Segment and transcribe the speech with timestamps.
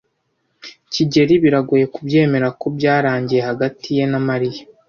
[0.91, 4.61] kigeli biragoye kubyemera ko byarangiye hagati ye na Mariya.